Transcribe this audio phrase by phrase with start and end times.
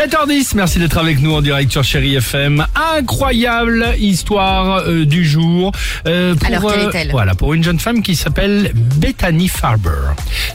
[0.00, 2.66] 7h10, merci d'être avec nous en direct sur Chéri FM.
[2.96, 5.72] Incroyable histoire euh, du jour.
[6.06, 7.10] euh, pour, Alors, quelle euh, est-elle?
[7.10, 9.90] Voilà, pour une jeune femme qui s'appelle Bethany Farber.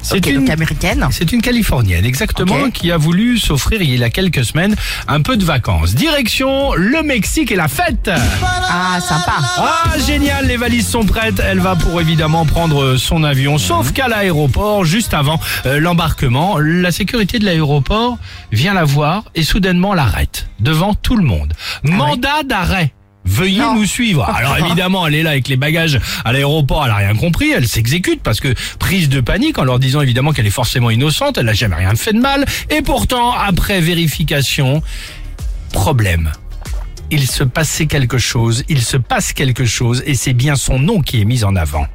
[0.01, 1.07] C'est donc américaine.
[1.11, 4.75] c'est une Californienne, exactement, qui a voulu s'offrir il y a quelques semaines
[5.07, 5.93] un peu de vacances.
[5.93, 8.09] Direction le Mexique et la fête.
[8.11, 9.33] Ah, sympa.
[9.57, 11.39] Ah, génial, les valises sont prêtes.
[11.47, 16.91] Elle va pour évidemment prendre son avion, sauf qu'à l'aéroport, juste avant euh, l'embarquement, la
[16.91, 18.17] sécurité de l'aéroport
[18.51, 21.53] vient la voir et soudainement l'arrête devant tout le monde.
[21.83, 22.93] Mandat d'arrêt.
[23.27, 23.75] Veuillez Non.
[23.75, 24.23] nous suivre.
[24.35, 27.67] Alors évidemment, elle est là avec les bagages à l'aéroport, elle a rien compris, elle
[27.67, 31.45] s'exécute parce que prise de panique en leur disant évidemment qu'elle est forcément innocente, elle
[31.47, 32.45] n'a jamais rien fait de mal.
[32.69, 34.83] Et pourtant, après vérification,
[35.71, 36.31] problème.
[37.11, 41.01] Il se passait quelque chose, il se passe quelque chose et c'est bien son nom
[41.01, 41.85] qui est mis en avant.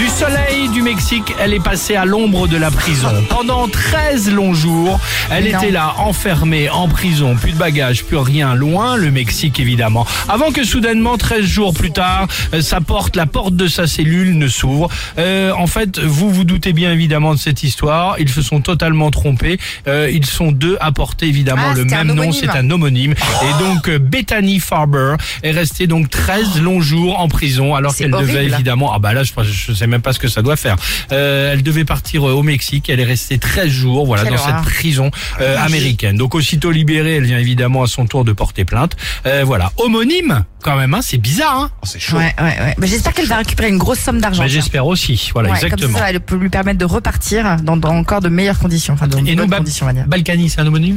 [0.00, 3.10] Du soleil du Mexique, elle est passée à l'ombre de la prison.
[3.28, 4.98] Pendant 13 longs jours,
[5.30, 5.58] elle non.
[5.58, 10.06] était là, enfermée, en prison, plus de bagages, plus rien, loin, le Mexique évidemment.
[10.30, 14.38] Avant que soudainement, 13 jours plus tard, euh, sa porte, la porte de sa cellule
[14.38, 14.88] ne s'ouvre.
[15.18, 19.10] Euh, en fait, vous vous doutez bien évidemment de cette histoire, ils se sont totalement
[19.10, 19.58] trompés.
[19.86, 23.12] Euh, ils sont deux à porter évidemment Ah, le même nom, c'est un homonyme.
[23.12, 28.12] Et donc euh, Bethany Farber est restée donc 13 longs jours en prison alors qu'elle
[28.12, 30.76] devait évidemment ah bah là je, je sais même pas ce que ça doit faire.
[31.12, 34.40] Euh, elle devait partir euh, au Mexique, elle est restée 13 jours voilà Quelle dans
[34.40, 34.56] horreur.
[34.64, 35.10] cette prison
[35.40, 36.16] euh, américaine.
[36.16, 38.96] Donc aussitôt libérée, elle vient évidemment à son tour de porter plainte.
[39.26, 41.70] Euh, voilà, homonyme quand même hein, c'est bizarre hein.
[42.12, 42.74] Ouais, ouais, ouais.
[42.78, 44.42] Mais j'espère qu'elle va récupérer une grosse somme d'argent.
[44.42, 45.30] Mais j'espère aussi.
[45.32, 45.92] Voilà Ouais, exactement.
[45.98, 48.94] Comme ça, ça peut lui permettre de repartir dans, dans encore de meilleures conditions.
[48.94, 50.06] Enfin, dans de Et nous, bonnes Ba- conditions, on va dire.
[50.06, 50.96] Balkany, c'est un homonyme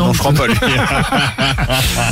[0.00, 0.54] Non, je crois pas lui.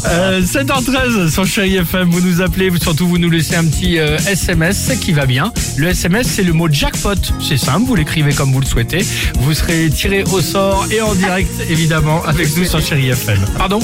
[0.06, 3.98] Euh, 7h13 sur Chéri FM, vous nous appelez, vous- surtout vous nous laissez un petit
[3.98, 5.52] euh, SMS qui va bien.
[5.76, 7.14] Le SMS c'est le mot jackpot.
[7.40, 9.04] C'est simple, vous l'écrivez comme vous le souhaitez.
[9.40, 13.38] Vous serez tiré au sort et en direct, évidemment, avec nous sur Chéri FM.
[13.58, 13.80] Pardon?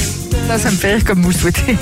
[0.47, 1.77] Ça, ça me fait rire comme vous le souhaitez.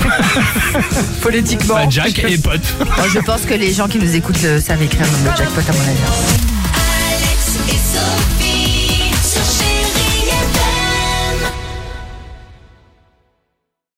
[1.21, 1.75] Politiquement.
[1.75, 2.61] Bah, Jack et pote.
[3.13, 5.73] Je pense que les gens qui nous écoutent euh, savent écrire le mot jackpot, à
[5.73, 6.47] mon avis.